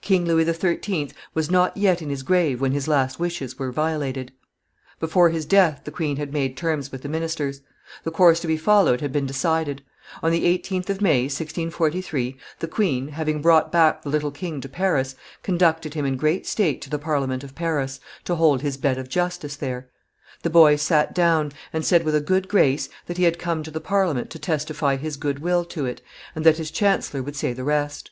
King 0.00 0.24
Louis 0.24 0.46
XIII. 0.50 1.10
was 1.34 1.50
not 1.50 1.76
yet 1.76 2.00
in 2.00 2.08
his 2.08 2.22
grave 2.22 2.62
when 2.62 2.72
his 2.72 2.88
last 2.88 3.20
wishes 3.20 3.58
were 3.58 3.70
violated; 3.70 4.32
before 4.98 5.28
his 5.28 5.44
death 5.44 5.82
the 5.84 5.90
queen 5.90 6.16
had 6.16 6.32
made 6.32 6.56
terms 6.56 6.90
with 6.90 7.02
the 7.02 7.10
ministers; 7.10 7.60
the 8.02 8.10
course 8.10 8.40
to 8.40 8.46
be 8.46 8.56
followed 8.56 9.02
had 9.02 9.12
been 9.12 9.26
decided. 9.26 9.82
On 10.22 10.30
the 10.32 10.46
18th 10.46 10.88
of 10.88 11.02
May, 11.02 11.24
1643, 11.24 12.38
the 12.60 12.68
queen, 12.68 13.08
having 13.08 13.42
brought 13.42 13.70
back 13.70 14.00
the 14.00 14.08
little 14.08 14.30
king 14.30 14.62
to 14.62 14.68
Paris, 14.70 15.14
conducted 15.42 15.92
him 15.92 16.06
in 16.06 16.16
great 16.16 16.46
state 16.46 16.80
to 16.80 16.88
the 16.88 16.98
Parliament 16.98 17.44
of 17.44 17.54
Paris 17.54 18.00
to 18.24 18.36
hold 18.36 18.62
his 18.62 18.78
bed 18.78 18.96
of 18.96 19.10
justice 19.10 19.56
there. 19.56 19.90
The 20.42 20.48
boy 20.48 20.76
sat 20.76 21.14
down 21.14 21.52
and 21.70 21.84
said 21.84 22.02
with 22.02 22.14
a 22.14 22.22
good 22.22 22.48
grace 22.48 22.88
that 23.04 23.18
he 23.18 23.24
had 23.24 23.38
come 23.38 23.62
to 23.64 23.70
the 23.70 23.78
Parliament 23.78 24.30
to 24.30 24.38
testify 24.38 24.96
his 24.96 25.18
good 25.18 25.40
will 25.40 25.66
to 25.66 25.84
it, 25.84 26.00
and 26.34 26.46
that 26.46 26.56
his 26.56 26.70
chancellor 26.70 27.22
would 27.22 27.36
say 27.36 27.52
the 27.52 27.62
rest. 27.62 28.10